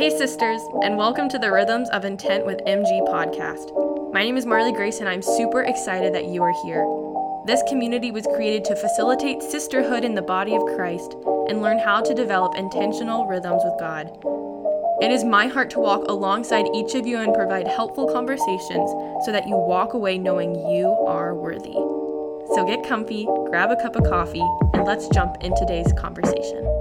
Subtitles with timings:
[0.00, 4.14] Hey, sisters, and welcome to the Rhythms of Intent with MG podcast.
[4.14, 6.86] My name is Marley Grace, and I'm super excited that you are here.
[7.44, 11.16] This community was created to facilitate sisterhood in the body of Christ
[11.50, 14.06] and learn how to develop intentional rhythms with God.
[15.02, 18.90] It is my heart to walk alongside each of you and provide helpful conversations
[19.26, 21.74] so that you walk away knowing you are worthy.
[22.54, 26.79] So get comfy, grab a cup of coffee, and let's jump in today's conversation.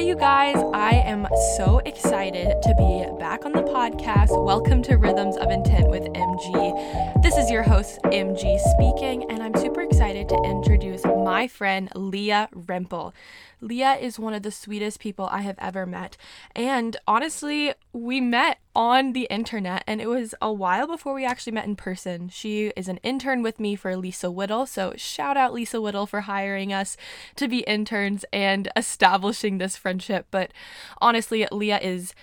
[0.00, 0.56] You guys.
[0.72, 1.26] I am
[1.58, 4.30] so excited to be back on the podcast.
[4.44, 7.22] Welcome to Rhythms of Intent with MG.
[7.22, 12.48] This is your host, MG, speaking, and I'm super excited to introduce my friend, Leah
[12.54, 13.12] Rempel.
[13.60, 16.16] Leah is one of the sweetest people I have ever met.
[16.56, 21.52] And honestly, we met on the internet and it was a while before we actually
[21.52, 22.28] met in person.
[22.28, 24.66] She is an intern with me for Lisa Whittle.
[24.66, 26.96] So shout out Lisa Whittle for hiring us
[27.36, 30.26] to be interns and establishing this friendship.
[30.30, 30.52] But
[31.00, 32.14] honestly, Leah is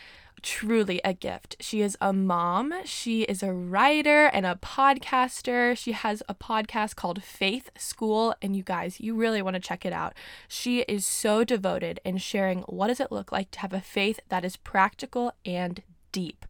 [0.42, 1.56] truly a gift.
[1.60, 5.78] She is a mom, she is a writer and a podcaster.
[5.78, 9.86] She has a podcast called Faith School and you guys, you really want to check
[9.86, 10.14] it out.
[10.48, 14.20] She is so devoted in sharing what does it look like to have a faith
[14.30, 16.46] that is practical and deep.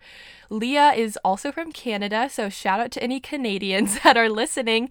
[0.49, 4.89] Leah is also from Canada, so shout out to any Canadians that are listening.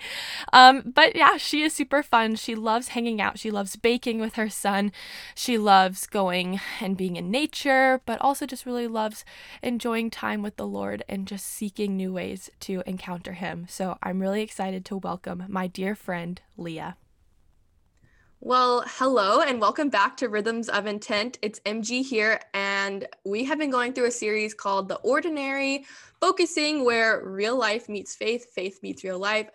[0.52, 2.36] Um, but yeah, she is super fun.
[2.36, 3.38] She loves hanging out.
[3.38, 4.92] She loves baking with her son.
[5.34, 9.24] She loves going and being in nature, but also just really loves
[9.62, 13.66] enjoying time with the Lord and just seeking new ways to encounter Him.
[13.68, 16.96] So I'm really excited to welcome my dear friend, Leah.
[18.46, 21.36] Well, hello and welcome back to Rhythms of Intent.
[21.42, 25.84] It's MG here, and we have been going through a series called The Ordinary,
[26.20, 29.48] focusing where real life meets faith, faith meets real life.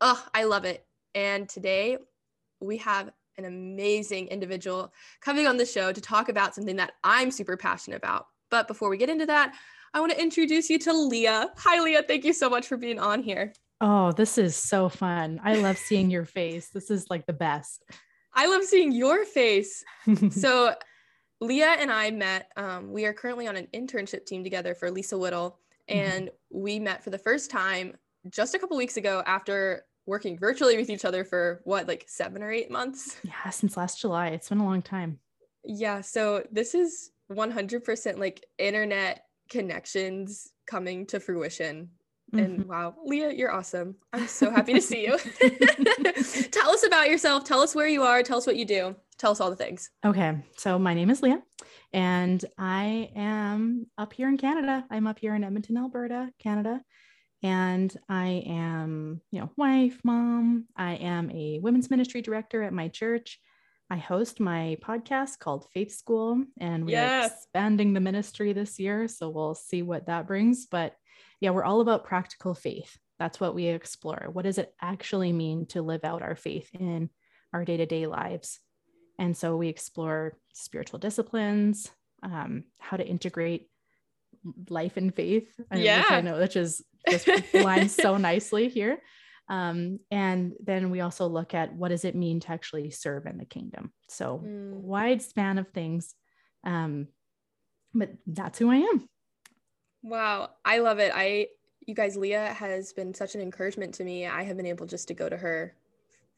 [0.00, 0.86] Oh, I love it.
[1.12, 1.98] And today
[2.60, 7.32] we have an amazing individual coming on the show to talk about something that I'm
[7.32, 8.28] super passionate about.
[8.48, 9.56] But before we get into that,
[9.92, 11.48] I want to introduce you to Leah.
[11.56, 12.04] Hi, Leah.
[12.06, 13.54] Thank you so much for being on here.
[13.80, 15.40] Oh, this is so fun.
[15.42, 16.68] I love seeing your face.
[16.68, 17.82] This is like the best.
[18.36, 19.82] I love seeing your face.
[20.30, 20.74] so
[21.40, 22.50] Leah and I met.
[22.56, 25.58] Um, we are currently on an internship team together for Lisa Whittle,
[25.90, 25.98] mm-hmm.
[25.98, 26.60] and mm-hmm.
[26.60, 27.96] we met for the first time
[28.30, 32.42] just a couple weeks ago after working virtually with each other for what, like seven
[32.42, 33.16] or eight months?
[33.24, 34.28] Yeah, since last July.
[34.28, 35.18] It's been a long time.
[35.64, 36.00] Yeah.
[36.00, 41.90] So this is 100% like internet connections coming to fruition
[42.32, 42.68] and mm-hmm.
[42.68, 43.96] wow, Leah, you're awesome.
[44.12, 45.18] I'm so happy to see you.
[46.50, 47.44] tell us about yourself.
[47.44, 48.22] Tell us where you are.
[48.22, 48.96] Tell us what you do.
[49.18, 49.90] Tell us all the things.
[50.04, 50.36] Okay.
[50.56, 51.42] So, my name is Leah,
[51.92, 54.84] and I am up here in Canada.
[54.90, 56.80] I'm up here in Edmonton, Alberta, Canada.
[57.42, 60.66] And I am, you know, wife, mom.
[60.76, 63.38] I am a women's ministry director at my church.
[63.88, 69.06] I host my podcast called Faith School, and we're expanding the ministry this year.
[69.06, 70.66] So we'll see what that brings.
[70.66, 70.96] But
[71.40, 72.96] yeah, we're all about practical faith.
[73.18, 74.28] That's what we explore.
[74.32, 77.10] What does it actually mean to live out our faith in
[77.52, 78.60] our day to day lives?
[79.18, 81.90] And so we explore spiritual disciplines,
[82.22, 83.68] um, how to integrate
[84.68, 85.48] life and faith.
[85.74, 86.00] Yeah.
[86.00, 88.98] Which I know, which is just lines so nicely here.
[89.48, 93.38] Um, and then we also look at what does it mean to actually serve in
[93.38, 93.92] the kingdom.
[94.08, 94.72] So mm.
[94.72, 96.14] wide span of things.
[96.64, 97.08] Um,
[97.94, 99.08] but that's who I am.
[100.06, 101.10] Wow, I love it.
[101.12, 101.48] I
[101.84, 104.26] you guys Leah has been such an encouragement to me.
[104.26, 105.74] I have been able just to go to her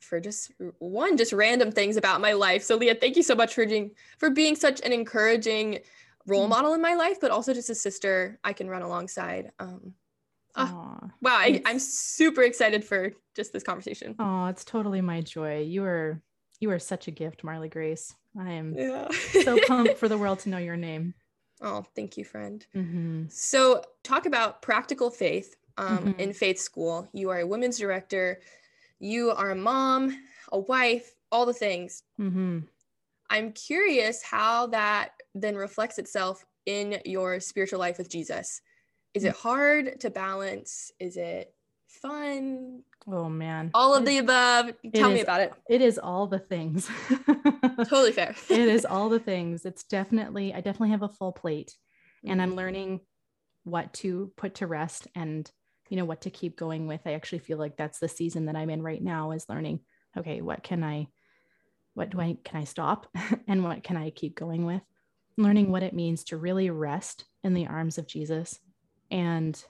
[0.01, 2.63] for just one just random things about my life.
[2.63, 5.81] So Leah, thank you so much for being for being such an encouraging
[6.27, 6.51] role mm.
[6.51, 9.53] model in my life, but also just a sister I can run alongside.
[9.59, 9.93] Um,
[10.57, 14.15] oh, wow, I, am super excited for just this conversation.
[14.19, 15.61] Oh, it's totally my joy.
[15.61, 16.23] You are
[16.59, 18.15] you are such a gift, Marley Grace.
[18.39, 19.09] I am yeah.
[19.45, 21.13] so pumped for the world to know your name.
[21.61, 22.65] Oh, thank you, friend.
[22.75, 23.25] Mm-hmm.
[23.29, 26.21] So, talk about practical faith um, mm-hmm.
[26.21, 27.09] in faith school.
[27.13, 28.41] You are a women's director,
[29.01, 30.17] you are a mom,
[30.53, 32.03] a wife, all the things.
[32.21, 32.61] Mm-hmm.
[33.31, 38.61] I'm curious how that then reflects itself in your spiritual life with Jesus.
[39.15, 40.93] Is it hard to balance?
[40.99, 41.55] Is it
[41.89, 42.83] fun?
[43.07, 43.71] Oh man.
[43.75, 44.73] All of the above.
[44.95, 45.53] Tell me about it.
[45.69, 46.89] It is all the things.
[47.89, 48.35] totally fair.
[48.51, 49.65] it is all the things.
[49.65, 51.75] It's definitely, I definitely have a full plate
[52.19, 52.33] mm-hmm.
[52.33, 52.59] and I'm mm-hmm.
[52.59, 53.01] learning
[53.65, 55.51] what to put to rest and,
[55.89, 57.01] you know, what to keep going with.
[57.07, 59.81] I actually feel like that's the season that I'm in right now is learning,
[60.17, 61.09] okay, what can I,
[61.95, 63.07] what do I, can I stop
[63.49, 64.83] and what can I keep going with?
[65.37, 68.59] Learning what it means to really rest in the arms of Jesus
[69.11, 69.65] and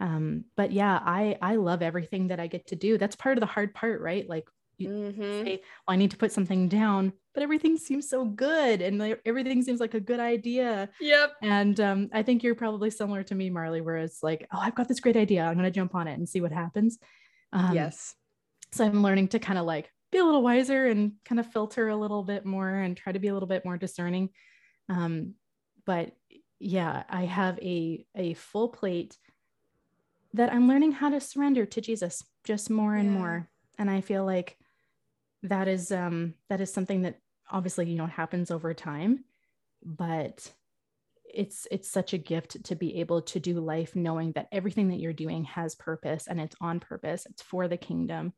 [0.00, 2.98] um, but yeah, I I love everything that I get to do.
[2.98, 4.28] That's part of the hard part, right?
[4.28, 4.48] Like
[4.78, 5.44] you Mhm.
[5.44, 5.56] say,
[5.86, 9.62] well, I need to put something down, but everything seems so good and like, everything
[9.62, 10.88] seems like a good idea.
[11.00, 11.32] Yep.
[11.42, 14.74] And um, I think you're probably similar to me, Marley, where it's like, oh, I've
[14.74, 15.44] got this great idea.
[15.44, 16.98] I'm going to jump on it and see what happens.
[17.52, 18.14] Um, yes.
[18.72, 21.88] So I'm learning to kind of like be a little wiser and kind of filter
[21.88, 24.30] a little bit more and try to be a little bit more discerning.
[24.88, 25.34] Um,
[25.84, 26.16] but
[26.58, 29.18] yeah, I have a a full plate
[30.34, 33.18] that I'm learning how to surrender to Jesus just more and Yeah.
[33.18, 33.50] more.
[33.78, 34.56] And I feel like
[35.42, 37.18] that is um that is something that
[37.50, 39.24] obviously you know happens over time,
[39.82, 40.52] but
[41.32, 44.98] it's it's such a gift to be able to do life knowing that everything that
[44.98, 48.32] you're doing has purpose and it's on purpose it's for the kingdom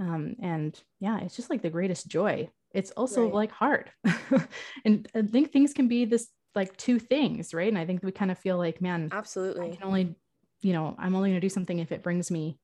[0.00, 3.34] um, and yeah it's just like the greatest joy it's also Right.
[3.34, 3.90] like hard
[4.86, 8.12] and i think things can be this like two things right and i think we
[8.12, 9.72] kind of feel like man i Absolutely.
[9.76, 10.14] can only
[10.62, 12.58] you know i'm only going to do something if it brings me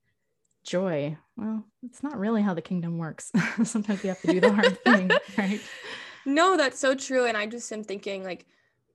[0.65, 3.31] joy well it's not really how the kingdom works
[3.65, 5.61] sometimes we have to do the hard thing right
[6.29, 7.25] No, that's so true.
[7.25, 8.47] And I just am thinking, like,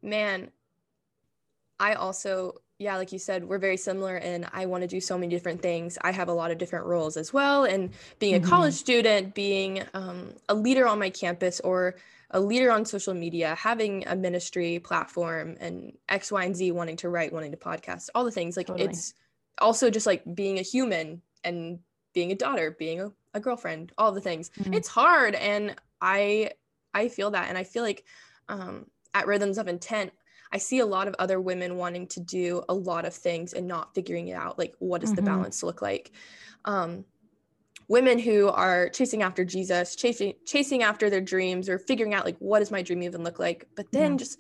[0.04, 0.52] man,
[1.80, 5.18] I also, yeah, like you said, we're very similar and I want to do so
[5.18, 5.98] many different things.
[6.02, 7.64] I have a lot of different roles as well.
[7.64, 7.90] And
[8.20, 11.96] being a college student, being um, a leader on my campus or
[12.33, 16.97] a leader on social media, having a ministry platform and X, Y, and Z, wanting
[16.97, 18.57] to write, wanting to podcast, all the things.
[18.57, 18.89] Like, Totally.
[18.89, 19.13] it's
[19.59, 21.80] also just like being a human and
[22.13, 24.50] being a daughter, being a, a girlfriend, all the things.
[24.59, 24.75] Mhm.
[24.75, 25.35] It's hard.
[25.35, 26.51] And I,
[26.94, 27.50] I feel that.
[27.50, 28.03] And I feel like
[28.50, 30.12] um, at Rhythms of Intent,
[30.51, 33.68] I see a lot of other women wanting to do a lot of things and
[33.68, 34.59] not figuring it out.
[34.59, 35.25] Like, what does the Mhm.
[35.25, 36.12] balance look like?
[36.65, 37.06] Um,
[37.88, 42.38] women who are chasing after Jesus, chasing chasing after their dreams, or figuring out like
[42.39, 44.18] what does my dream even look like, but then Yeah.
[44.18, 44.39] just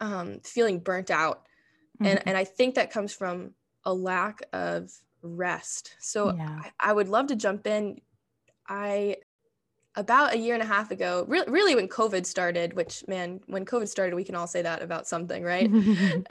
[0.00, 1.46] um, feeling burnt out.
[2.04, 2.22] And Mhm.
[2.26, 3.54] and I think that comes from
[3.84, 4.92] a lack of
[5.22, 5.96] rest.
[6.00, 6.64] So Yeah.
[6.64, 8.00] I, I would love to jump in.
[8.68, 9.18] I
[9.96, 13.64] about a year and a half ago, re- really when COVID started, which man, when
[13.64, 15.72] COVID started, we can all say that about something, right?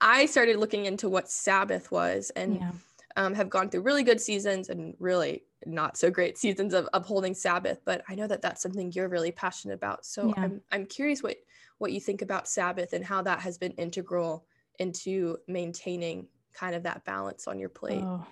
[0.00, 2.72] I started looking into what Sabbath was and yeah
[3.16, 7.34] um, have gone through really good seasons and really not so great seasons of upholding
[7.34, 7.80] Sabbath.
[7.84, 10.04] But I know that that's something you're really passionate about.
[10.06, 10.42] So Yeah.
[10.42, 11.36] I'm, I'm curious what,
[11.78, 14.46] what you think about Sabbath and how that has been integral
[14.78, 18.02] into maintaining kind of that balance on your plate.
[18.02, 18.26] Oh,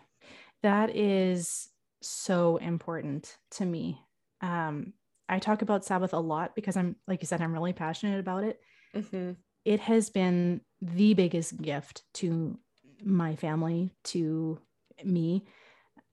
[0.63, 1.69] that is
[2.01, 4.01] so important to me.
[4.41, 4.95] Um,
[5.29, 8.45] I talk about Sabbath a lot because I'm, like you said, I'm really passionate about
[8.45, 8.61] it.
[8.95, 9.33] hmm
[9.65, 12.59] It has been the biggest gift to
[13.03, 14.61] my family, to
[15.05, 15.45] me,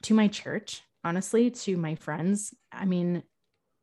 [0.04, 2.54] to my church, honestly, to my friends.
[2.72, 3.24] I mean,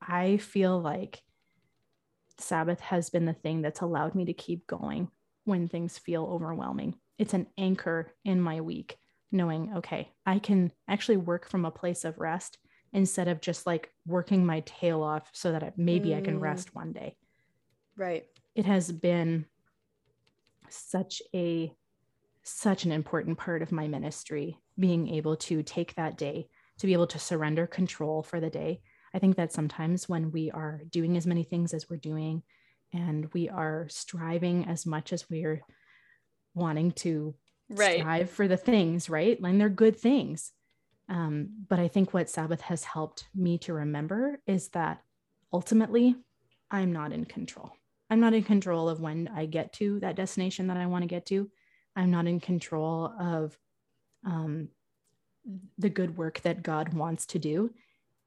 [0.01, 1.23] I feel like
[2.39, 5.11] Sabbath has been the thing that's allowed me to keep going
[5.45, 6.95] when things feel overwhelming.
[7.19, 8.97] It's an anchor in my week,
[9.33, 12.59] knowing, okay, I can actually work from a place of rest
[12.93, 16.43] instead of just like working my tail off so that maybe I can Mm.
[16.43, 17.17] rest one day.
[17.97, 18.27] Right.
[18.55, 19.47] It has been
[20.69, 21.75] such a
[22.43, 26.93] such an important part of my ministry being able to take that day to be
[26.93, 28.81] able to surrender control for the day.
[29.15, 32.43] I think that sometimes when we are doing as many things as we're doing
[32.93, 35.63] and we are striving as much as we're
[36.55, 37.35] wanting to
[37.71, 38.01] Right.
[38.01, 39.39] strive for the things right?
[39.41, 40.53] And they're good things.
[41.11, 45.01] Um, but i think what sabbath has helped me to remember is that
[45.53, 46.17] ultimately
[46.71, 47.73] i'm not in control.
[48.11, 51.09] I'm not in control of when i get to that destination that i want to
[51.09, 51.51] get to.
[51.97, 53.57] I'm not in control of
[54.25, 54.69] um,
[55.79, 57.71] the good work that god wants to do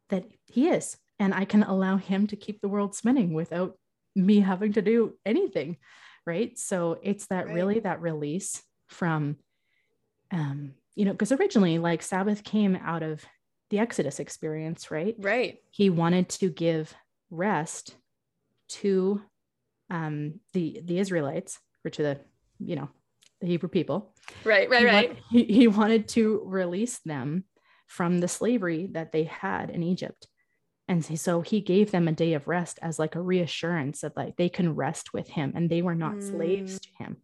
[0.09, 3.77] that he is and i can allow him to keep the world spinning without
[4.15, 5.77] me having to do anything
[6.25, 7.55] right so it's that Right.
[7.55, 9.37] really that release from
[10.31, 13.23] um you know because originally like sabbath came out of
[13.69, 15.59] the exodus experience right Right.
[15.71, 16.93] he wanted to give
[17.29, 17.95] rest
[18.67, 19.21] to
[19.89, 22.19] um the the israelites or to the
[22.59, 22.89] you know
[23.41, 24.13] the hebrew people
[24.45, 24.69] Right.
[24.69, 24.79] Right.
[24.81, 25.19] he, Right.
[25.31, 27.43] he, he wanted to release them
[27.87, 30.27] from the slavery that they had in Egypt.
[30.87, 34.37] And so he gave them a day of rest as like a reassurance that like
[34.37, 37.17] they can rest with him and they were not slaves to him.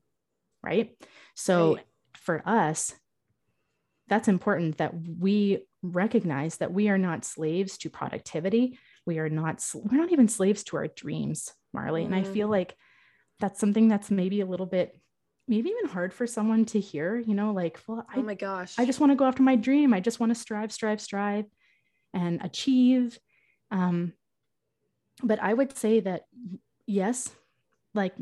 [0.63, 0.97] Right.
[1.35, 1.85] So Right.
[2.17, 2.93] for us,
[4.07, 8.79] that's important that we recognize that we are not slaves to productivity.
[9.05, 12.05] We are not, we're not even slaves to our dreams, Marley.
[12.05, 12.27] And I Mm.
[12.27, 12.75] feel like
[13.39, 14.97] that's something that's maybe a little bit,
[15.47, 18.75] maybe even hard for someone to hear, you know, like, well, I, oh my gosh.
[18.77, 19.93] I just want to go after my dream.
[19.93, 21.45] I just want to strive, strive, strive
[22.13, 23.17] and achieve.
[23.71, 24.13] Um,
[25.23, 26.23] but I would say that
[26.85, 27.29] yes,
[27.93, 28.13] like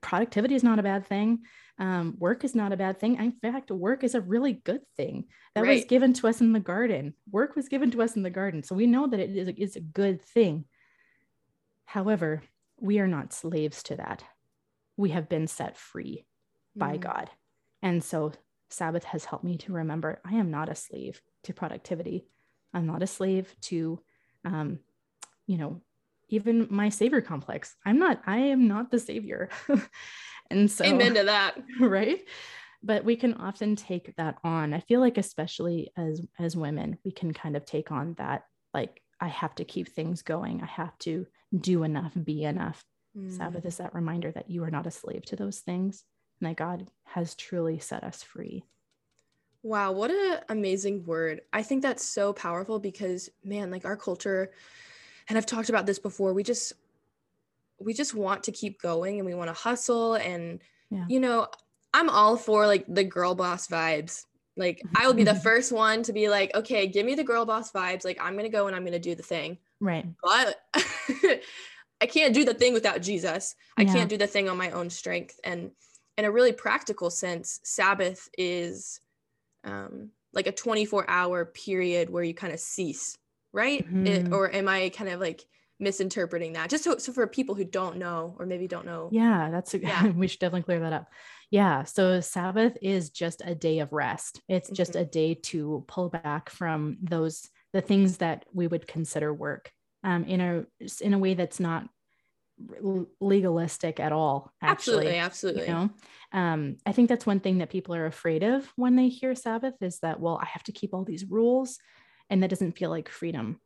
[0.00, 1.40] productivity is not a bad thing.
[1.78, 3.16] Um, work is not a bad thing.
[3.16, 5.76] In fact, work is a really good thing that right.
[5.76, 7.14] was given to us in the garden.
[7.30, 8.62] Work was given to us in the garden.
[8.62, 10.64] So we know that it is a, it's a good thing.
[11.86, 12.42] However,
[12.80, 14.22] we are not slaves to that.
[14.96, 16.26] We have been set free
[16.78, 16.80] mm.
[16.80, 17.30] by God.
[17.82, 18.32] And so
[18.70, 22.26] Sabbath has helped me to remember I am not a slave to productivity.
[22.74, 24.00] I'm not a slave to,
[24.44, 24.80] um,
[25.46, 25.80] you know,
[26.28, 27.74] even my savior complex.
[27.86, 29.48] I'm not, I am not the savior.
[30.50, 31.56] and so, amen to that.
[31.80, 32.24] Right.
[32.80, 34.72] But we can often take that on.
[34.72, 39.02] I feel like, especially as, as women, we can kind of take on that, like,
[39.20, 40.62] I have to keep things going.
[40.62, 41.26] I have to
[41.58, 42.84] do enough, be enough.
[43.16, 43.36] Mm.
[43.36, 46.04] Sabbath is that reminder that you are not a slave to those things
[46.40, 48.64] and that God has truly set us free.
[49.62, 51.40] Wow, what an amazing word.
[51.52, 54.52] I think that's so powerful because man, like our culture
[55.28, 56.72] and I've talked about this before, we just
[57.80, 61.04] we just want to keep going and we want to hustle and yeah.
[61.08, 61.48] you know,
[61.92, 64.24] I'm all for like the girl boss vibes.
[64.56, 67.44] Like I will be the first one to be like, okay, give me the girl
[67.44, 68.04] boss vibes.
[68.04, 69.58] Like I'm gonna go and I'm gonna do the thing.
[69.80, 70.06] Right.
[70.22, 70.56] But
[72.00, 73.56] I can't do the thing without Jesus.
[73.76, 73.92] I yeah.
[73.92, 75.38] can't do the thing on my own strength.
[75.42, 75.72] And
[76.18, 79.00] in a really practical sense, Sabbath is
[79.62, 83.16] um, like a 24 hour period where you kind of cease,
[83.52, 83.86] right?
[83.86, 84.06] Mm-hmm.
[84.06, 85.44] It, or am I kind of like
[85.78, 86.70] misinterpreting that?
[86.70, 89.08] Just so, so for people who don't know or maybe don't know.
[89.12, 90.08] Yeah, that's a, yeah.
[90.16, 91.08] we should definitely clear that up.
[91.52, 94.40] Yeah, so Sabbath is just a day of rest.
[94.48, 94.74] It's mm-hmm.
[94.74, 99.70] just a day to pull back from those the things that we would consider work
[100.02, 100.64] um, in a
[101.00, 101.86] in a way that's not
[103.20, 105.66] legalistic at all actually absolutely absolutely.
[105.66, 105.90] you know?
[106.32, 109.74] Um, i think that's one thing that people are afraid of when they hear sabbath
[109.80, 111.78] is that well i have to keep all these rules
[112.30, 113.60] and that doesn't feel like freedom.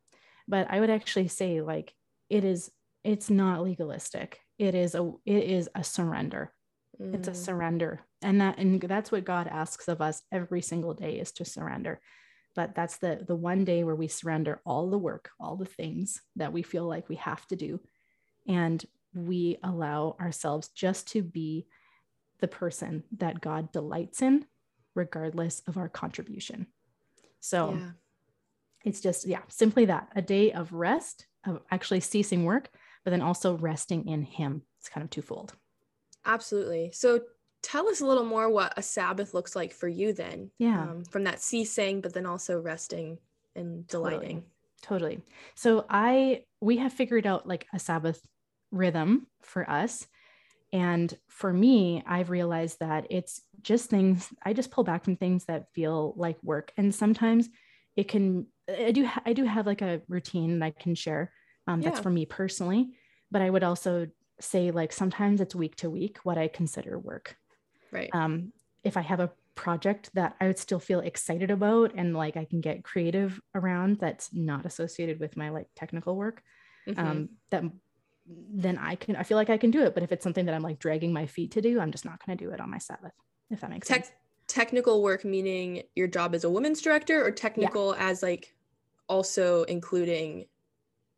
[0.49, 1.94] But i would actually say like
[2.28, 2.70] it is
[3.04, 4.38] it's not legalistic.
[4.58, 6.52] It is a it is a surrender.
[7.00, 7.14] Mm.
[7.14, 7.37] it's a mm.
[7.37, 8.00] surrender.
[8.20, 12.00] And that and that's what god asks of us every single day is to surrender.
[12.54, 16.20] But that's the the one day where we surrender all the work all the things
[16.37, 17.80] that we feel like we have to do
[18.46, 18.84] and
[19.14, 21.66] we allow ourselves just to be
[22.40, 24.46] the person that God delights in,
[24.94, 26.66] regardless of our contribution.
[27.40, 27.90] So yeah.
[28.84, 32.70] it's just, yeah, simply that a day of rest, of actually ceasing work,
[33.04, 34.62] but then also resting in Him.
[34.80, 35.54] It's kind of twofold.
[36.25, 36.90] Absolutely.
[36.92, 37.20] So
[37.62, 40.50] tell us a little more what a Sabbath looks like for you then.
[40.58, 40.82] Yeah.
[40.82, 43.18] Um, from that ceasing, but then also resting
[43.54, 44.20] and delighting.
[44.20, 44.44] Totally.
[44.83, 45.23] Totally.
[45.55, 48.21] So I, we have figured out like a Sabbath
[48.71, 50.07] rhythm for us.
[50.73, 55.45] And for me, I've realized that it's just things, I just pull back from things
[55.45, 56.73] that feel like work.
[56.77, 57.49] And sometimes
[57.95, 61.33] it can, I do, I do have like a routine that I can share.
[61.67, 62.03] Um, that's yeah.
[62.03, 62.91] for me personally.
[63.31, 64.09] But I would also
[64.41, 67.37] say, like, sometimes it's week to week what I consider work.
[67.93, 68.11] Right.
[68.12, 72.37] Um, if I have a project that I would still feel excited about and like
[72.37, 76.42] I can get creative around that's not associated with my like technical work,
[76.88, 76.99] mm-hmm.
[76.99, 77.64] um, that
[78.26, 79.94] then I can, I feel like I can do it.
[79.94, 82.25] But if it's something that I'm like dragging my feet to do, I'm just not
[82.25, 83.12] going to do it on my Sabbath,
[83.50, 84.12] if that makes Te- sense.
[84.49, 88.09] Technical work, meaning your job as a women's director, or technical yeah.
[88.09, 88.54] as like
[89.09, 90.47] also including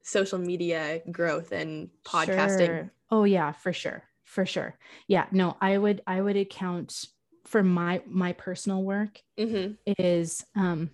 [0.03, 2.67] social media growth and podcasting.
[2.67, 2.93] Sure.
[3.11, 4.03] Oh yeah, for sure.
[4.25, 4.79] For sure.
[5.09, 5.27] Yeah.
[5.31, 7.07] No, I would, I would account
[7.45, 9.75] for my, my personal work mm-hmm.
[9.99, 10.91] is um,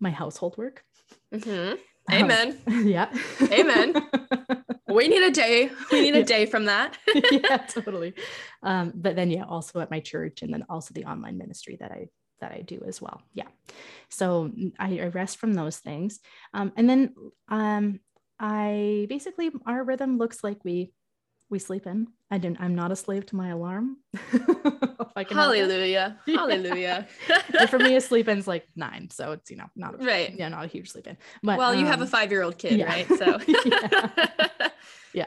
[0.00, 0.82] my household work.
[1.34, 1.76] Mm-hmm.
[2.12, 2.58] Amen.
[2.66, 3.12] Um, yeah.
[3.42, 3.94] Amen.
[4.88, 5.70] we need a day.
[5.92, 6.24] We need a yeah.
[6.24, 6.98] day from that.
[7.30, 8.14] yeah, totally.
[8.62, 11.92] Um, but then yeah, also at my church and then also the online ministry that
[11.92, 12.08] I
[12.40, 13.20] that I do as well.
[13.34, 13.48] Yeah.
[14.08, 16.20] So I, I rest from those things.
[16.54, 17.14] Um, and then
[17.48, 18.00] um,
[18.38, 20.90] I basically our rhythm looks like we
[21.50, 22.08] we sleep in.
[22.30, 23.96] I didn't I'm not a slave to my alarm.
[25.28, 26.18] Hallelujah.
[26.26, 27.06] Hallelujah.
[27.68, 29.08] for me, a sleep in's like nine.
[29.10, 30.32] So it's, you know, not, right.
[30.34, 31.16] Yeah, not a huge sleep in.
[31.42, 32.86] But well, you um, have a um, five year old kid, yeah.
[32.86, 33.08] right?
[33.08, 34.68] So yeah.
[35.12, 35.26] yeah.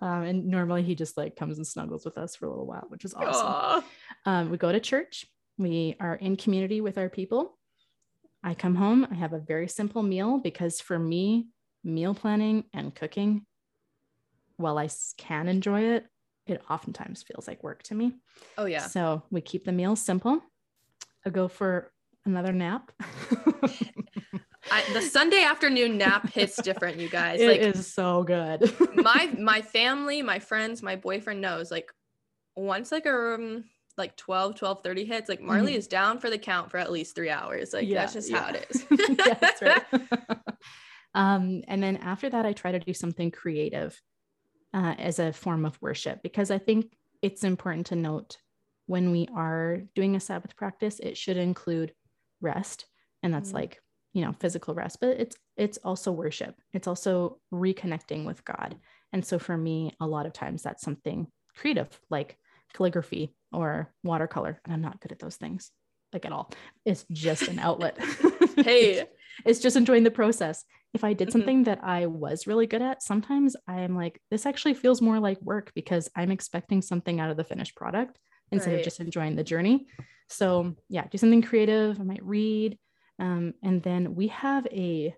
[0.00, 2.86] Um, and normally he just like comes and snuggles with us for a little while,
[2.88, 3.84] which is awesome.
[4.24, 5.26] Um, we go to church.
[5.58, 7.58] We are in community with our people.
[8.42, 9.06] I come home.
[9.10, 11.48] I have a very simple meal because for me,
[11.84, 13.44] meal planning and cooking,
[14.60, 16.06] while I can enjoy it,
[16.46, 18.14] it oftentimes feels like work to me.
[18.58, 18.86] Oh, yeah.
[18.86, 20.40] So we keep the meals simple.
[21.26, 21.92] I go for
[22.24, 22.92] another nap.
[24.70, 27.40] I, the Sunday afternoon nap hits different, you guys.
[27.40, 28.72] It like, is so good.
[28.94, 31.90] my my family, my friends, my boyfriend knows like
[32.56, 33.64] once like a um,
[33.96, 35.78] like 12 12 30 hits like marley mm-hmm.
[35.78, 38.42] is down for the count for at least three hours like yeah, that's just yeah.
[38.42, 38.86] how it is
[39.18, 39.84] yeah, that's right
[41.14, 44.00] um and then after that i try to do something creative
[44.72, 48.38] uh, as a form of worship because I think it's important to note
[48.86, 51.92] when we are doing a Sabbath practice, it should include
[52.40, 52.86] rest.
[53.22, 53.58] And that's mm-hmm.
[53.58, 53.80] like,
[54.12, 56.56] you know, physical rest, but it's it's also worship.
[56.72, 58.76] It's also reconnecting with God.
[59.12, 62.36] And so for me, a lot of times that's something creative, like
[62.74, 64.60] calligraphy or watercolor.
[64.64, 65.70] And I'm not good at those things,
[66.12, 66.50] like at all.
[66.84, 67.98] It's just an outlet.
[68.56, 69.04] hey,
[69.44, 70.64] it's just enjoying the process.
[70.92, 71.38] If I did mm-hmm.
[71.38, 75.40] something that I was really good at, sometimes I'm like, this actually feels more like
[75.42, 78.18] work because I'm expecting something out of the finished product
[78.50, 78.78] instead right.
[78.78, 79.86] of just enjoying the journey.
[80.28, 82.00] So, yeah, do something creative.
[82.00, 82.78] I might read.
[83.18, 85.14] Um, and then we have a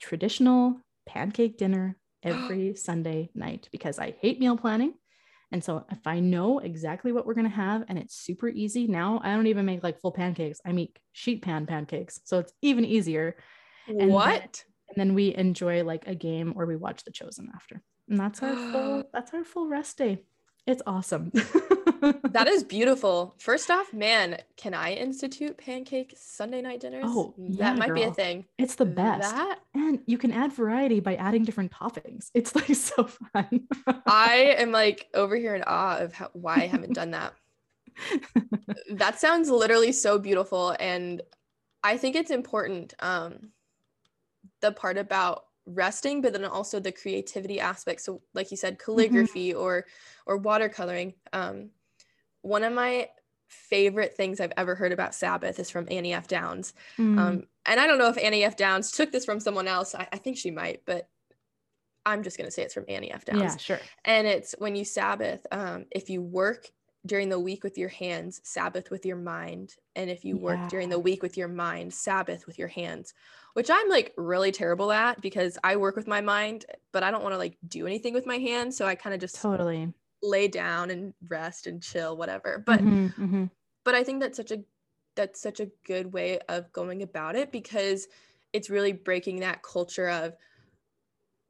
[0.00, 4.94] traditional pancake dinner every Sunday night because I hate meal planning.
[5.52, 8.86] And so if I know exactly what we're going to have and it's super easy
[8.86, 10.60] now, I don't even make like full pancakes.
[10.64, 12.20] I make sheet pan pancakes.
[12.24, 13.36] So it's even easier.
[13.88, 14.30] And what?
[14.30, 14.50] Then,
[14.88, 17.82] and then we enjoy like a game or we watch The Chosen after.
[18.08, 20.24] And that's our full that's our full rest day.
[20.66, 21.32] It's awesome.
[22.00, 23.34] that is beautiful.
[23.38, 27.04] First off, man, can I institute pancake Sunday night dinners?
[27.06, 27.96] Oh, yeah, that might girl.
[27.96, 28.46] be a thing.
[28.58, 29.30] It's the best.
[29.30, 32.30] That and you can add variety by adding different toppings.
[32.40, 33.66] It's like so fun.
[34.06, 37.34] I am like over here in awe of how, why I haven't done that.
[38.92, 41.20] that sounds literally so beautiful and
[41.82, 43.50] I think it's important um
[44.60, 48.84] the part about resting but then also the creativity aspect so like you said mm-hmm.
[48.84, 49.60] calligraphy mm-hmm.
[49.60, 49.84] or
[50.26, 51.70] or watercoloring um
[52.42, 53.08] one of my
[53.48, 56.28] favorite things I've ever heard about Sabbath is from Annie F.
[56.28, 56.72] Downs.
[56.98, 57.18] Mm.
[57.18, 58.56] Um, and I don't know if Annie F.
[58.56, 59.94] Downs took this from someone else.
[59.94, 61.08] I, I think she might, but
[62.06, 63.24] I'm just going to say it's from Annie F.
[63.24, 63.40] Downs.
[63.40, 63.80] Yeah, sure.
[64.04, 66.66] And it's when you Sabbath, um, if you work
[67.06, 69.74] during the week with your hands, Sabbath with your mind.
[69.96, 73.14] And if you work during the week with your mind, Sabbath with your hands,
[73.54, 77.22] which I'm like really terrible at because I work with my mind, but I don't
[77.22, 78.76] want to like do anything with my hands.
[78.76, 83.22] So I kind of just totally lay down and rest and chill whatever but mm-hmm,
[83.22, 83.44] mm-hmm.
[83.84, 84.62] but i think that's such a
[85.16, 88.06] that's such a good way of going about it because
[88.52, 90.34] it's really breaking that culture of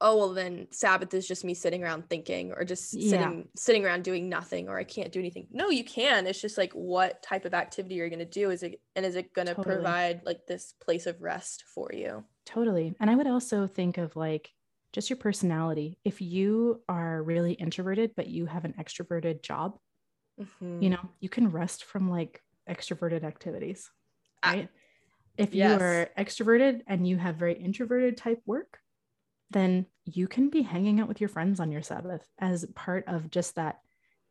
[0.01, 3.43] oh well then sabbath is just me sitting around thinking or just sitting yeah.
[3.55, 6.73] sitting around doing nothing or i can't do anything no you can it's just like
[6.73, 9.47] what type of activity are you're going to do is it and is it going
[9.47, 9.75] to totally.
[9.75, 14.15] provide like this place of rest for you totally and i would also think of
[14.15, 14.53] like
[14.93, 15.97] just your personality.
[16.03, 19.77] If you are really introverted, but you have an extroverted job,
[20.39, 20.81] mm-hmm.
[20.81, 23.89] you know, you can rest from like extroverted activities,
[24.45, 24.69] right?
[25.37, 25.79] if yes.
[25.79, 28.79] you are extroverted and you have very introverted type work,
[29.49, 33.29] then you can be hanging out with your friends on your Sabbath as part of
[33.29, 33.79] just that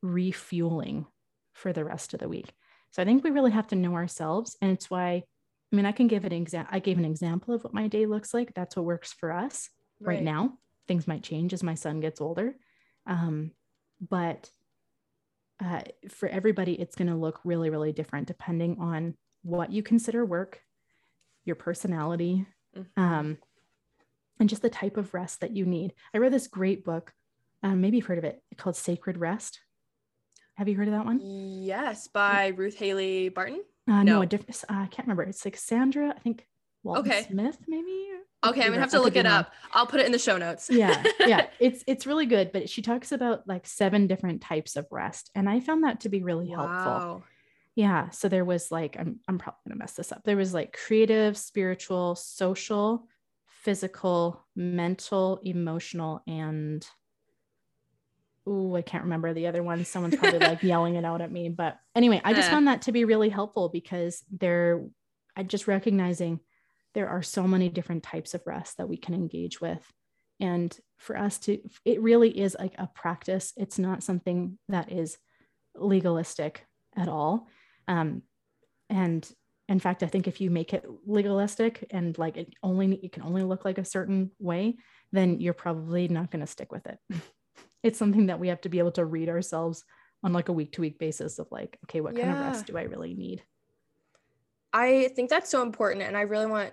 [0.03, 1.07] refueling
[1.53, 2.53] for the rest of the week.
[2.91, 4.57] So I think we really have to know ourselves.
[4.61, 5.23] And it's why,
[5.73, 6.75] I mean, I can give an example.
[6.75, 8.53] I gave an example of what my day looks like.
[8.55, 9.69] That's what works for us
[10.01, 10.59] right, right now.
[10.89, 12.55] Things might change as my son gets older.
[13.07, 13.53] Um,
[14.01, 14.51] but
[15.65, 20.25] uh, for everybody, it's going to look really, really different depending on what you consider
[20.25, 20.63] work,
[21.45, 23.03] your personality, mm-hmm.
[23.03, 23.39] um,
[24.39, 25.93] and just the type of rest that you need.
[26.15, 27.13] I read this great book.
[27.63, 29.61] Um, maybe you've heard of it called Sacred Rest.
[30.55, 31.21] Have you heard of that one?
[31.23, 33.63] Yes, by Ruth Haley Barton.
[33.89, 34.63] Uh, no, no a different.
[34.69, 35.23] Uh, I can't remember.
[35.23, 36.15] It's like Sandra.
[36.15, 36.47] I think
[36.83, 37.23] Walton okay.
[37.25, 38.09] Smith, maybe.
[38.43, 39.53] Okay, I'm gonna have to look it up.
[39.73, 40.71] I'll put it in the show notes.
[40.71, 42.53] yeah, yeah, it's it's really good.
[42.53, 46.09] But she talks about like seven different types of rest, and I found that to
[46.09, 46.69] be really helpful.
[46.71, 47.23] wow.
[47.77, 50.25] Yeah, so there was like I'm I'm probably gonna mess this up.
[50.25, 53.07] There was like creative, spiritual, social,
[53.47, 56.87] physical, mental, emotional, and
[58.47, 59.85] oh, I can't remember the other one.
[59.85, 61.51] Someone's probably like yelling it out at me.
[61.51, 64.87] But anyway, I just found that to be really helpful because they're
[65.37, 66.41] I just recognizing
[66.95, 69.93] there are so many different types of rest that we can engage with
[70.41, 75.19] and for us to it really is like a practice it's not something that is
[75.75, 77.49] legalistic at all
[77.89, 78.23] um,
[78.89, 79.31] and
[79.69, 83.23] in fact i think if you make it legalistic and like it only it can
[83.23, 84.77] only look like a certain way
[85.13, 86.99] then you're probably not going to stick with it
[87.83, 89.85] it's something that we have to be able to read ourselves
[90.23, 92.25] on like a week to week basis of like okay what yeah.
[92.25, 93.43] kind of rest do i really need
[94.73, 96.05] I think that's so important.
[96.05, 96.73] And I really want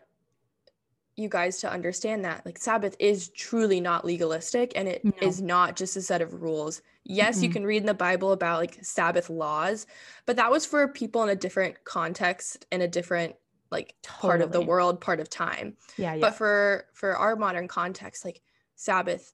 [1.18, 5.12] you guys to understand that like sabbath is truly not legalistic and it no.
[5.22, 7.46] is not just a set of rules yes mm-hmm.
[7.46, 9.88] you can read in the bible about like sabbath laws
[10.26, 13.36] but that was for people in a different context in a different
[13.72, 14.22] like totally.
[14.22, 18.24] part of the world part of time yeah, yeah but for for our modern context
[18.24, 18.42] like
[18.76, 19.34] sabbath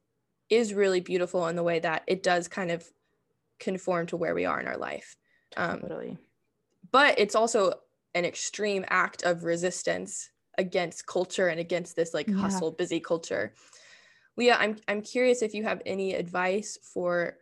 [0.50, 2.88] is really beautiful in the way that it does kind of
[3.60, 5.16] conform to where we are in our life
[5.58, 6.18] um, totally
[6.92, 7.74] but it's also
[8.16, 12.38] an extreme act of resistance against culture and against this like yeah.
[12.38, 13.54] hustle busy culture
[14.38, 17.38] leah i'm i'm curious if you have any advice for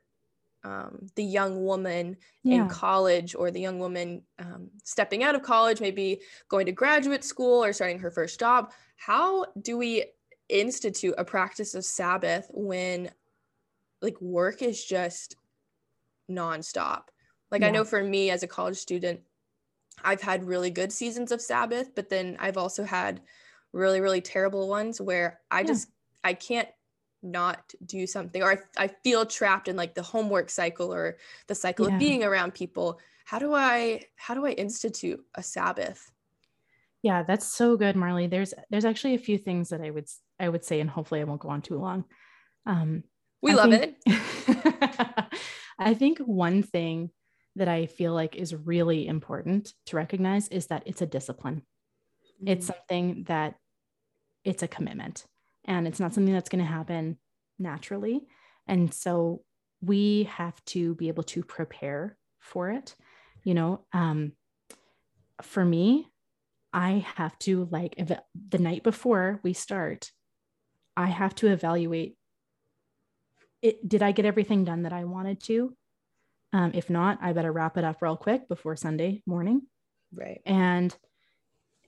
[0.63, 2.63] um, the young woman Yeah.
[2.63, 7.23] in college or the young woman um, stepping out of college, maybe going to graduate
[7.23, 8.71] school or starting her first job.
[8.95, 10.05] How do we
[10.49, 13.11] institute a practice of Sabbath when
[14.01, 15.35] like work is just
[16.29, 17.03] nonstop?
[17.49, 19.21] Like I know for me as a college student,
[20.03, 23.21] I've had really good seasons of Sabbath, but then I've also had
[23.73, 25.67] really, really terrible ones where I Yeah.
[25.67, 25.89] just
[26.23, 26.69] I can't
[27.23, 31.55] not do something or I, I feel trapped in like the homework cycle or the
[31.55, 31.93] cycle Yeah.
[31.95, 32.99] of being around people.
[33.25, 36.11] How do I how do I institute a Sabbath?
[37.03, 38.27] Yeah, that's so good, Marley.
[38.27, 40.07] There's there's actually a few things that I would
[40.39, 42.05] I would say, and hopefully I won't go on too long.
[42.65, 43.03] Um,
[43.41, 45.27] We I love think- it.
[45.79, 47.09] I think one thing
[47.55, 51.63] that I feel like is really important to recognize is that it's a discipline.
[52.45, 52.73] It's Mm-hmm.
[52.73, 53.55] something that
[54.43, 55.25] it's a commitment
[55.65, 57.17] and it's not something that's going to happen
[57.59, 58.27] naturally.
[58.67, 59.43] And so
[59.81, 62.95] we have to be able to prepare for it.
[63.43, 64.33] You know, um,
[65.41, 66.07] for me,
[66.73, 70.11] I have to like it- the night before we start,
[70.97, 72.17] I have to evaluate
[73.61, 73.87] it.
[73.87, 75.75] Did I get everything done that I wanted to?
[76.53, 79.63] Um, if not, I better wrap it up real quick before Sunday morning.
[80.13, 80.41] right.
[80.45, 80.95] And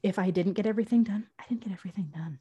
[0.01, 2.39] if I didn't get everything done, I didn't get everything done.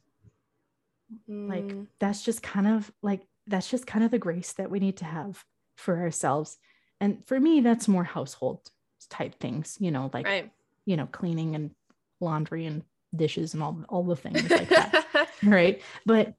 [1.27, 4.79] Like Mm, that's just kind of like that's just kind of the grace that we
[4.79, 5.43] need to have
[5.77, 6.57] for ourselves.
[6.99, 8.69] And for me, that's more household
[9.09, 10.51] type things, you know, like right.
[10.85, 11.71] you know, cleaning and
[12.19, 12.83] laundry and
[13.15, 15.05] dishes and all all the things like that.
[15.43, 15.81] right.
[16.05, 16.33] But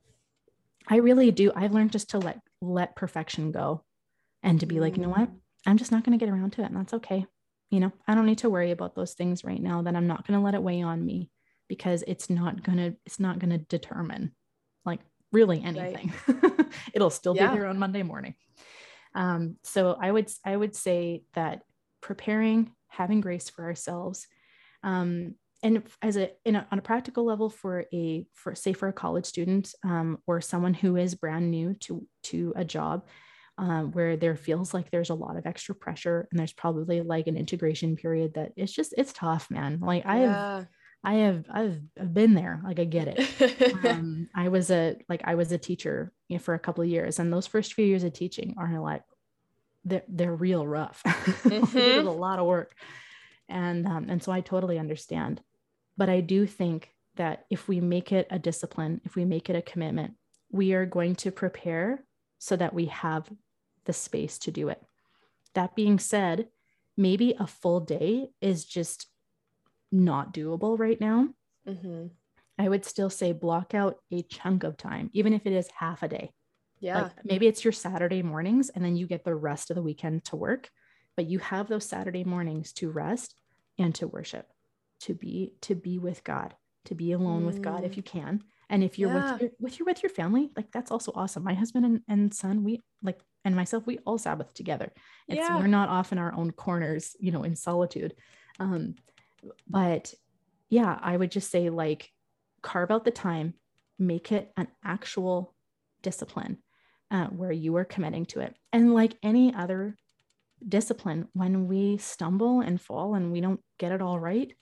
[0.88, 1.52] I really do.
[1.54, 3.84] I've learned just to let let perfection go
[4.42, 5.30] and to be like, you know what?
[5.66, 6.66] I'm just not going to get around to it.
[6.66, 7.26] And that's okay.
[7.70, 9.82] You know, I don't need to worry about those things right now.
[9.82, 11.30] That I'm not going to let it weigh on me
[11.68, 14.32] because it's not going to, it's not going to determine
[14.84, 15.00] like
[15.32, 16.12] really anything.
[16.94, 17.48] It'll still Yeah.
[17.50, 18.34] be there on Monday morning.
[19.14, 21.62] Um, so I would, I would say that
[22.02, 24.26] preparing, having grace for ourselves,
[24.82, 28.88] um, and as a, in a on a practical level for a for say for
[28.88, 33.06] a college student um, or someone who is brand new to to a job
[33.56, 37.26] um, where there feels like there's a lot of extra pressure and there's probably like
[37.26, 39.78] an integration period that it's just it's tough man.
[39.80, 40.64] Like i have yeah.
[41.04, 42.60] i have i've, been there.
[42.64, 43.74] Like i get it.
[43.84, 46.88] Um, i was a like i was a teacher you know, for a couple of
[46.90, 49.02] years and those first few years of teaching are like
[49.84, 51.02] they're, they're real rough.
[51.04, 52.06] It is Mhm.
[52.06, 52.74] a lot of work.
[53.48, 55.40] And um, and so i totally understand.
[55.96, 59.54] But i do think that if we make it a discipline if we make it
[59.56, 60.14] a commitment
[60.50, 62.04] we are going to prepare
[62.38, 63.28] so that we have
[63.84, 64.82] the space to do it
[65.54, 66.48] that being said
[66.96, 69.08] maybe a full day is just
[69.92, 71.28] not doable right now
[71.66, 72.10] Mhm.
[72.58, 76.02] I would still say block out a chunk of time, even if it is half
[76.02, 76.32] a day.
[76.80, 77.04] Yeah.
[77.04, 80.24] Like maybe it's your Saturday mornings and then you get the rest of the weekend
[80.26, 80.70] to work,
[81.16, 83.34] but you have those Saturday mornings to rest
[83.78, 84.52] and to worship,
[85.00, 87.96] to be to be with God, to be alone with God if Mm.
[87.96, 88.44] you can.
[88.68, 89.14] And if you're Yeah.
[89.32, 91.42] with your with your with your family, like that's also awesome.
[91.42, 94.92] My husband and, and son, we like and myself, we all Sabbath together.
[95.28, 95.58] It's Yeah.
[95.58, 98.14] we're not off in our own corners, you know, in solitude.
[98.58, 98.94] Um,
[99.68, 100.14] but
[100.70, 102.10] yeah, I would just say like
[102.62, 103.54] carve out the time,
[103.98, 105.54] make it an actual
[106.02, 106.58] discipline
[107.10, 108.56] uh, where you are committing to it.
[108.72, 109.96] And like any other
[110.66, 114.52] discipline, when we stumble and fall and we don't get it all right,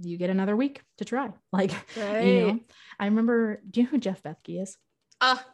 [0.00, 1.30] you get another week to try.
[1.52, 2.22] Like, right.
[2.24, 2.60] you know,
[3.00, 4.76] I remember, do you know who Jeff Bethke is?
[5.20, 5.44] Ah,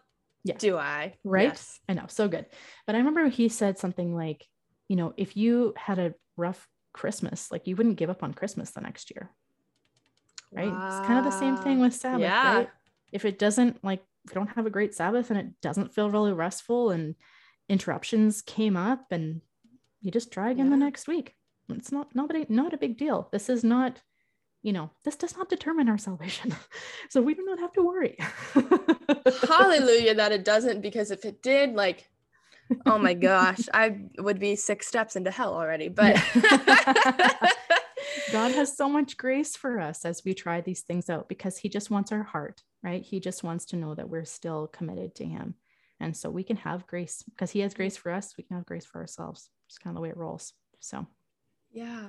[0.44, 0.56] Yeah.
[0.58, 1.14] Do I?
[1.24, 1.48] Right?
[1.48, 1.80] Yes.
[1.88, 2.46] I know, so good.
[2.86, 4.46] But I remember he said something like,
[4.88, 8.70] you know, if you had a rough Christmas, like you wouldn't give up on Christmas
[8.70, 9.30] the next year.
[10.52, 10.68] Right.
[10.68, 12.56] It's kind of the same thing with Sabbath, Yeah.
[12.56, 12.70] right?
[13.12, 16.10] If it doesn't like if you don't have a great Sabbath and it doesn't feel
[16.10, 17.14] really restful and
[17.68, 19.40] interruptions came up and
[20.00, 21.34] you just try again the next week.
[21.68, 23.28] It's not nobody not a big deal.
[23.32, 24.00] This is not,
[24.64, 26.56] you know, this does not determine our salvation.
[27.10, 28.16] so we do not have to worry.
[29.46, 32.08] Hallelujah that it doesn't, because if it did, like,
[32.86, 35.88] oh my gosh, I would be six steps into hell already.
[35.88, 36.16] But
[38.32, 41.68] God has so much grace for us as we try these things out because He
[41.68, 43.02] just wants our heart, right?
[43.02, 45.56] He just wants to know that we're still committed to Him.
[46.00, 48.32] And so we can have grace because He has grace for us.
[48.38, 49.50] We can have grace for ourselves.
[49.68, 50.54] It's kind of the way it rolls.
[50.80, 51.06] So,
[51.70, 52.08] Yeah.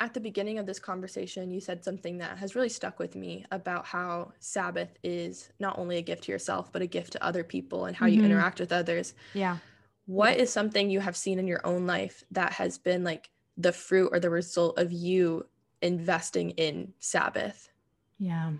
[0.00, 3.44] At the beginning of this conversation, you said something that has really stuck with me
[3.50, 7.44] about how Sabbath is not only a gift to yourself, but a gift to other
[7.44, 8.24] people and how you Mhm.
[8.24, 9.14] interact with others.
[9.34, 9.58] yeah.
[10.06, 13.72] What is something you have seen in your own life that has been like the
[13.72, 15.46] fruit or the result of you
[15.82, 17.70] investing in Sabbath?
[18.18, 18.54] Yeah.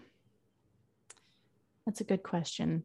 [1.86, 2.84] That's a good question.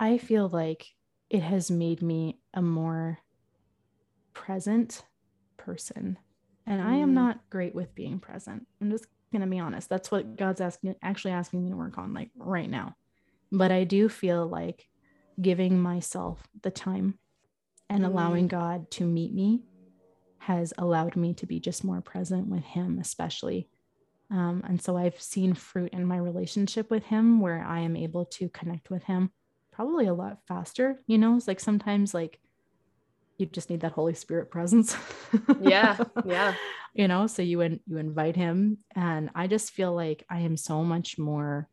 [0.00, 0.94] I feel like
[1.30, 3.20] it has made me a more
[4.34, 5.06] present
[5.56, 6.18] person.
[6.68, 7.14] And I am Mm.
[7.14, 8.66] not great with being present.
[8.80, 9.88] I'm just going to be honest.
[9.88, 12.94] That's what God's asking actually asking me to work on like right now.
[13.50, 14.86] But I do feel like
[15.40, 17.18] giving myself the time
[17.88, 19.62] and allowing God to meet me
[20.40, 23.70] has allowed me to be just more present with him especially.
[24.30, 28.26] Um, and so I've seen fruit in my relationship with him where I am able
[28.26, 29.30] to connect with him
[29.72, 31.00] probably a lot faster.
[31.06, 32.40] You know, it's like sometimes like
[33.38, 34.96] you just need that Holy Spirit presence.
[35.60, 36.54] Yeah, yeah.
[36.92, 40.56] you know, so you in, you invite him, and I just feel like I am
[40.56, 41.68] so much more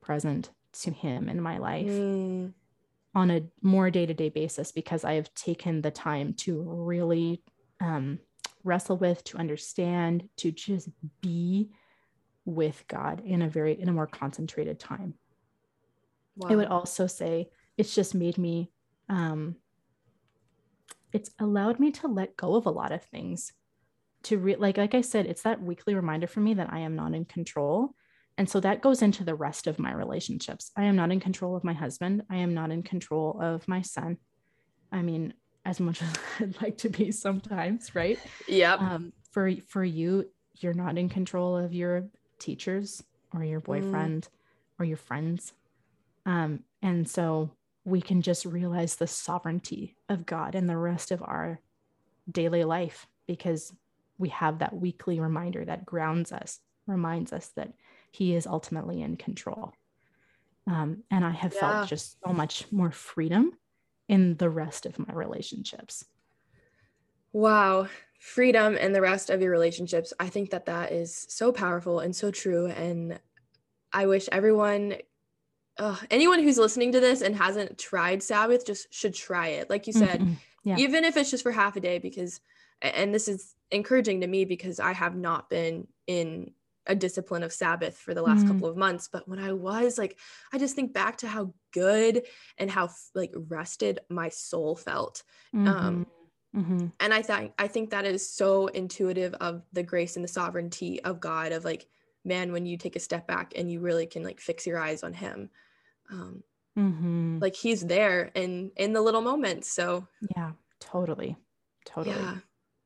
[0.00, 0.50] present
[0.82, 2.52] to him in my life Mm,
[3.14, 7.42] on a more day-to-day basis because I have taken the time to really
[7.80, 8.20] um,
[8.64, 10.88] wrestle with, to understand, to just
[11.20, 11.70] be
[12.44, 15.14] with God in a very in a more concentrated time.
[16.46, 18.70] I would also say it's just made me
[19.08, 19.56] um
[21.12, 23.52] it's allowed me to let go of a lot of things
[24.22, 26.94] to re- like like I said it's that weekly reminder for me that I am
[26.96, 27.94] not in control
[28.36, 30.70] and so that goes into the rest of my relationships.
[30.74, 32.22] I am not in control of my husband.
[32.30, 34.16] I am not in control of my son.
[34.90, 35.34] I mean,
[35.66, 38.18] as much as I'd like to be sometimes, right?
[38.48, 38.80] Yep.
[38.80, 40.26] um, for for you
[40.58, 43.02] you're not in control of your teachers
[43.34, 44.28] or your boyfriend
[44.78, 45.52] or your friends
[46.26, 47.50] um, and so
[47.84, 51.60] we can just realize the sovereignty of god in the rest of our
[52.30, 53.74] daily life because
[54.18, 57.74] we have that weekly reminder that grounds us reminds us that
[58.12, 59.72] he is ultimately in control
[60.66, 61.60] um, and i have Yeah.
[61.60, 63.58] felt just so much more freedom
[64.08, 66.04] in the rest of my relationships
[67.32, 67.88] Wow.
[68.18, 70.12] Freedom and the rest of your relationships.
[70.20, 72.66] I think that that is so powerful and so true.
[72.66, 73.18] And
[73.92, 74.96] I wish everyone,
[75.78, 79.70] uh, anyone who's listening to this and hasn't tried Sabbath, just should try it.
[79.70, 80.36] Like you said, Mhm.
[80.62, 80.76] Yeah.
[80.76, 82.40] even if it's just for half a day, because,
[82.82, 86.52] and this is encouraging to me because I have not been in
[86.86, 88.48] a discipline of Sabbath for the last Mm.
[88.48, 89.08] couple of months.
[89.10, 90.18] But when I was like,
[90.52, 92.26] I just think back to how good
[92.58, 95.22] and how like rested my soul felt.
[95.54, 96.06] Um,
[96.54, 96.64] Mhm.
[96.64, 96.92] Mhm.
[96.98, 101.00] and i think i think that is so intuitive of the grace and the sovereignty
[101.04, 101.86] of god of like
[102.24, 105.02] man when you take a step back and you really can like fix your eyes
[105.02, 105.50] on him
[106.10, 106.42] um
[106.76, 107.42] Mhm.
[107.42, 111.36] like he's there in in the little moments so yeah, totally.
[111.84, 112.32] Totally.
[112.32, 112.38] yeah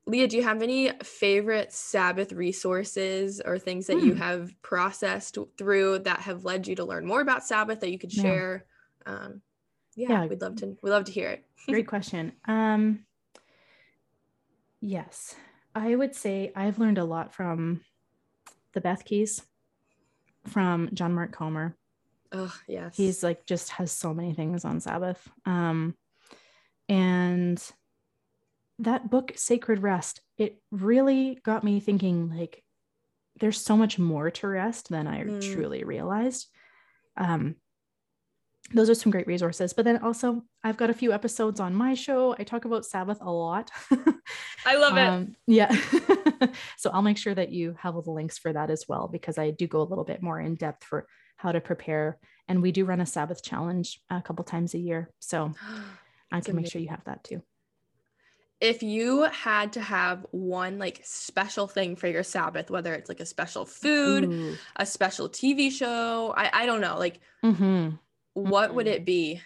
[0.07, 4.15] leah do you have any favorite sabbath resources or things that you Hmm.
[4.15, 8.11] have processed through that have led you to learn more about sabbath that you could
[8.11, 8.41] Yeah.
[8.41, 8.65] share
[9.05, 9.41] um
[9.95, 10.27] yeah, Yeah.
[10.29, 12.39] we'd love to we'd love to hear it Great question.
[12.45, 13.05] Um
[14.81, 15.35] yes.
[15.73, 17.81] I would say I've learned a lot from
[18.75, 19.41] the Bethkes,
[20.47, 21.75] from John Mark Comer.
[22.31, 25.27] oh yes He's like just has so many things on Sabbath.
[25.45, 25.95] Um
[26.87, 27.59] and
[28.79, 32.63] that book Sacred Rest, it really got me thinking like
[33.39, 35.41] there's so much more to rest than I Mm.
[35.53, 36.47] truly realized.
[37.17, 37.55] Um,
[38.73, 39.73] those are some great resources.
[39.73, 42.35] But then also, I've got a few episodes on my show.
[42.37, 43.69] I talk about Sabbath a lot.
[44.65, 45.71] i love it Um, yeah.
[46.77, 49.37] so I'll make sure that you have all the links for that as well, because
[49.37, 52.17] I do go a little bit more in depth for how to prepare.
[52.47, 55.11] And we do run a Sabbath challenge a couple times a year.
[55.19, 55.53] So
[56.31, 57.43] I can make sure you have that too.
[58.61, 63.19] if you had to have one like special thing for your Sabbath, whether it's like
[63.19, 64.59] a special food, Ooh.
[64.77, 67.99] a special TV show, I, I don't know, like Mhm.
[68.35, 68.91] What would Mhm.
[68.91, 69.41] it be?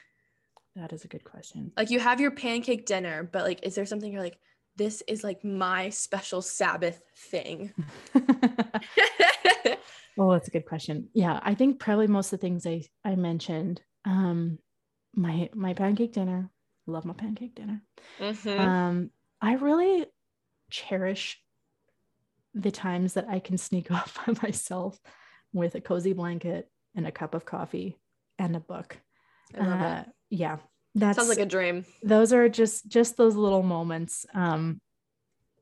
[0.75, 1.71] That is a good question.
[1.77, 4.39] Like you have your pancake dinner, but like is there something you're like,
[4.75, 7.73] this is like my special Sabbath thing?
[10.21, 11.07] Oh, that's a good question.
[11.13, 13.81] Yeah, I think probably most of the things I I mentioned.
[14.03, 14.59] Um,
[15.15, 16.49] my my pancake dinner.
[16.87, 17.81] Love my pancake dinner.
[18.19, 18.59] Mhm.
[18.59, 20.07] Um, I really
[20.71, 21.41] cherish
[22.53, 24.99] the times that I can sneak off by myself
[25.53, 27.95] with a cozy blanket and a cup of coffee
[28.39, 28.97] and a book.
[29.57, 30.13] I love Uh, it.
[30.31, 30.57] yeah,
[30.95, 31.85] That Sounds like a dream.
[32.03, 34.25] those are just just those little moments.
[34.33, 34.81] Um,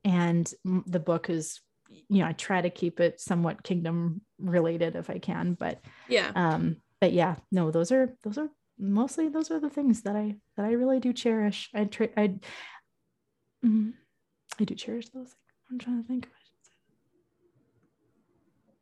[0.04, 1.60] and the book is,
[1.90, 6.30] you know, I try to keep it somewhat kingdom related if I can, but Yeah.
[6.34, 10.34] um but yeah no those are those are mostly those are the things that i
[10.56, 12.34] that i really do cherish i try i
[13.64, 13.92] mm,
[14.60, 15.36] i do cherish those things
[15.70, 16.32] i'm trying to think of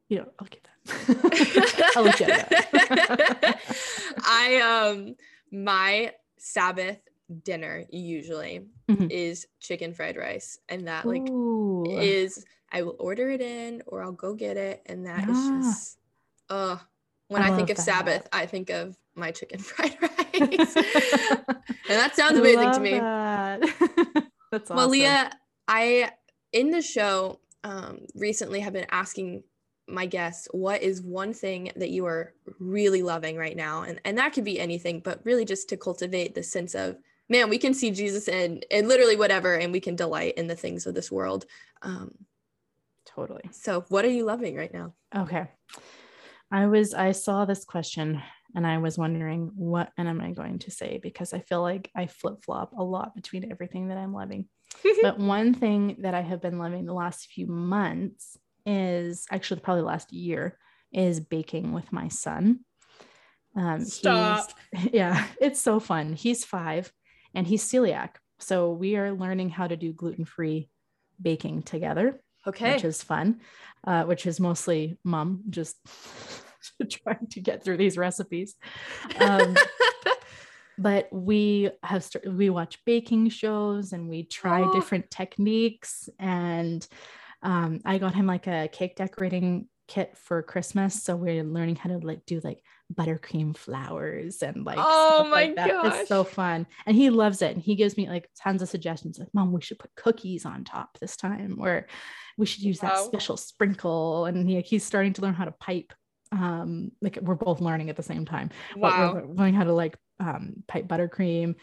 [0.09, 3.59] you know i'll get that i'll let you have that
[4.25, 4.61] I
[4.93, 5.17] um
[5.51, 6.99] my Sabbath
[7.45, 9.11] dinner usually Mhm.
[9.11, 11.85] is chicken fried rice, and that like Ooh.
[11.99, 15.59] is I will order it in or I'll go get it, and that is Yeah.
[15.61, 15.99] just
[16.51, 16.77] uh
[17.29, 18.29] when I, I think of Sabbath.
[18.33, 20.77] I think of my chicken fried rice.
[20.77, 23.01] and that sounds amazing to me.
[23.01, 23.61] That.
[24.53, 24.77] That's awesome.
[24.77, 25.31] Well, Leah,
[25.67, 26.13] I
[26.53, 29.43] in the show um, recently have been asking
[29.89, 34.19] my guests what is one thing that you are really loving right now, and and
[34.19, 36.97] that could be anything, but really just to cultivate the sense of
[37.29, 40.57] man, we can see Jesus in in literally whatever, and we can delight in the
[40.57, 41.47] things of this world.
[41.83, 42.13] Um,
[43.05, 43.49] Totally.
[43.53, 44.95] so, what are you loving right now?
[45.15, 45.47] Okay.
[46.51, 48.23] I was I saw this question
[48.55, 51.91] and I was wondering what and am I going to say because I feel like
[51.95, 54.47] I flip-flop a lot between everything that I'm loving.
[55.03, 59.83] but one thing that I have been loving the last few months is actually probably
[59.85, 60.59] last year
[60.93, 62.61] is baking with my son.
[63.57, 64.51] Um, Stop.
[64.93, 66.13] yeah, it's so fun.
[66.13, 66.93] He's five
[67.35, 68.17] and he's celiac.
[68.39, 70.69] So we are learning how to do gluten-free
[71.23, 72.75] baking together Okay.
[72.75, 73.41] which is fun,
[73.87, 75.77] uh, which is mostly mom just
[76.91, 78.55] trying to get through these recipes.
[79.19, 79.57] Um,
[80.79, 84.73] but we have started, we watch baking shows and we try Oh.
[84.73, 86.09] different techniques.
[86.19, 86.87] And
[87.47, 91.03] um, I got him like a cake decorating kit for Christmas.
[91.05, 92.59] So we're learning how to like do like
[92.93, 96.01] buttercream flowers and like Oh my like gosh.
[96.01, 96.67] It's so fun.
[96.87, 97.55] And he loves it.
[97.55, 100.65] And he gives me like tons of suggestions like, Mom, we should put cookies on
[100.65, 101.87] top this time, or
[102.37, 103.05] we should use that Wow.
[103.05, 104.27] special sprinkle.
[104.27, 105.93] And he, he's starting to learn how to pipe.
[106.33, 108.51] Um, like we're both learning at the same time.
[108.75, 109.13] but wow.
[109.15, 111.55] we're learning how to like um, pipe buttercream.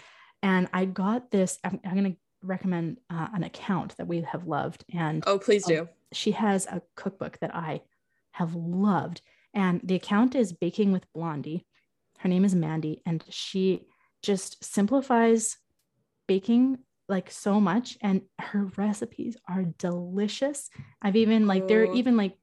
[0.41, 4.47] And I got this, I'm, I'm going to recommend uh, an account that we have
[4.47, 4.83] loved.
[4.93, 5.87] And Oh, please do.
[6.11, 7.81] she has a cookbook that I
[8.31, 9.21] have loved.
[9.53, 11.65] And the account is Baking with Blondie.
[12.19, 13.85] Her name is Mandy, and she
[14.21, 15.57] just simplifies
[16.27, 16.79] baking
[17.09, 17.97] like so much.
[18.01, 20.69] And her recipes are delicious.
[21.01, 22.37] I've even like, there are even like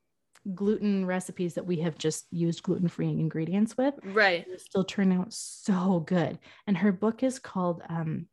[0.54, 3.94] gluten recipes that we have just used gluten free ingredients with.
[4.04, 4.46] Right.
[4.58, 6.38] Still turn out so good.
[6.66, 8.26] And her book is called um,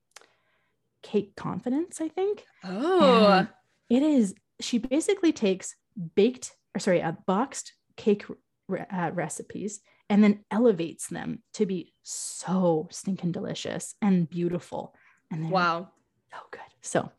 [1.08, 2.44] Cake Confidence, I think.
[2.66, 3.30] Oh.
[3.30, 3.48] And
[3.90, 5.74] it is, she basically takes
[6.16, 8.26] baked, or sorry, uh, boxed cake
[8.68, 14.94] re- uh, recipes and then elevates them to be so stinking delicious and beautiful.
[15.32, 15.92] And wow.
[16.30, 16.62] so good.
[16.82, 17.10] So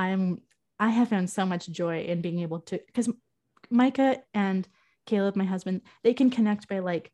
[0.00, 0.40] I'm,
[0.80, 3.08] I have found so much joy in being able to, because
[3.70, 4.66] Micah and
[5.06, 7.12] Caleb, my husband, they can connect by like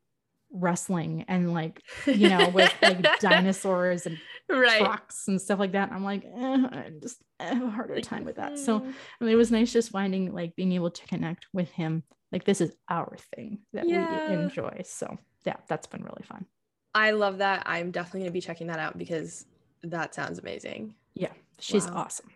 [0.51, 4.19] wrestling and like, you know, with like dinosaurs and
[4.51, 4.79] right.
[4.81, 5.89] trucks and stuff like that.
[5.89, 8.59] And I'm like, eh, I just I have a harder time with that.
[8.59, 8.95] So Mm.
[9.21, 12.03] I mean, it was nice just finding like being able to connect with him.
[12.33, 14.07] Like this is our thing that Yeah.
[14.27, 14.83] we enjoy.
[14.85, 16.47] So yeah, that's been really fun.
[16.95, 17.63] I love that.
[17.67, 19.47] I'm definitely going to be checking that out because
[19.83, 20.95] that sounds amazing.
[21.15, 21.99] Yeah, she's Wow.
[22.05, 22.31] awesome.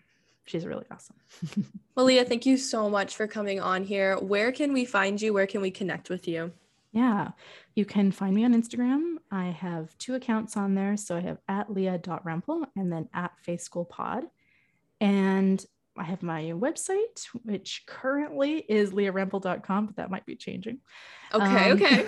[0.46, 1.16] She's really awesome.
[1.96, 4.16] Well, Leah, thank you so much for coming on here.
[4.18, 5.32] Where can we find you?
[5.32, 6.50] Where can we connect with you?
[6.94, 7.30] Yeah,
[7.74, 9.16] you can find me on Instagram.
[9.30, 10.96] I have two accounts on there.
[10.96, 14.24] So I have at leah.rempel and then at Faith School Pod.
[15.00, 15.64] And
[15.98, 20.78] I have my website, which currently is leahrempel.com, but that might be changing.
[21.32, 21.70] Okay.
[21.70, 22.06] Um, okay.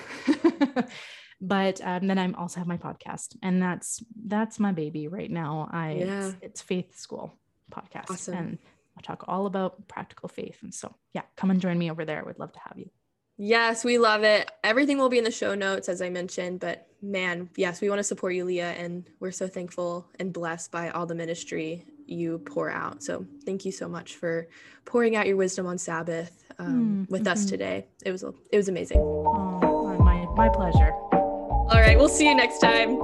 [1.41, 5.69] but um, then I'm also have my podcast, and that's that's my baby right now.
[5.71, 6.27] I Yeah.
[6.29, 7.37] it's, it's Faith School
[7.73, 8.35] podcast, Awesome.
[8.35, 8.59] and
[8.97, 10.59] I talk all about practical faith.
[10.63, 12.21] And so, yeah, come and join me over there.
[12.21, 12.91] I would love to have you.
[13.39, 14.51] Yes, we love it.
[14.65, 16.61] Everything will be in the show notes, as I mentioned.
[16.61, 18.73] But man, yes, we want to support you, Leah.
[18.73, 23.03] And we're so thankful and blessed by all the ministry you pour out.
[23.03, 24.49] So thank you so much for
[24.85, 27.49] pouring out your wisdom on Sabbath um, Mm, with us mhm.
[27.51, 27.87] today.
[28.05, 28.99] It was it was amazing.
[28.99, 30.93] Oh, my my pleasure.
[30.93, 32.97] All right, we'll see you next time.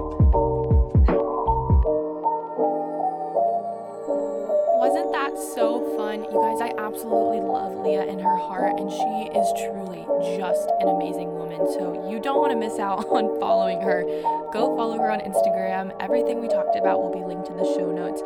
[4.78, 6.24] Wasn't that so fun?
[6.24, 7.31] You guys, I absolutely love
[8.00, 10.00] And her heart, and she is truly
[10.40, 11.60] just an amazing woman.
[11.76, 14.00] So you don't want to miss out on following her.
[14.52, 15.92] Go follow her on Instagram.
[16.00, 18.24] Everything we talked about will be linked in the show notes.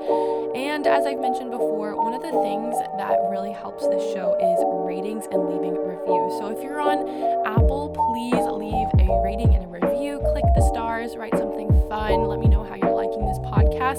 [0.55, 4.59] And as I've mentioned before, one of the things that really helps this show is
[4.87, 6.38] ratings and leaving reviews.
[6.38, 7.11] So if you're on
[7.42, 10.22] Apple, please leave a rating and a review.
[10.31, 12.31] Click the stars, write something fun.
[12.31, 13.98] Let me know how you're liking this podcast.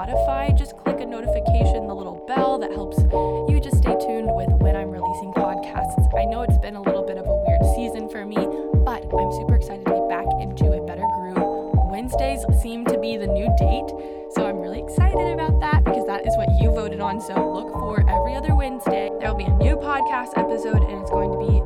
[0.00, 2.96] Spotify, just click a notification, the little bell that helps
[3.52, 6.08] you just stay tuned with when I'm releasing podcasts.
[6.16, 8.40] I know it's been a little bit of a weird season for me,
[8.80, 11.36] but I'm super excited to get back into a better groove.
[11.92, 13.92] Wednesdays seem to be the new date,
[14.32, 17.20] so I'm really excited about that because that is what you voted on.
[17.20, 19.12] So look for every other Wednesday.
[19.20, 21.60] There will be a new podcast episode, and it's going to be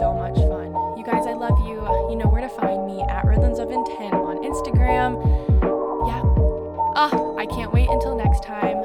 [0.00, 0.72] so much fun.
[0.96, 1.76] You guys, I love you.
[2.08, 5.20] You know where to find me at Rhythms of Intent on Instagram.
[7.38, 8.75] I can't wait until next time.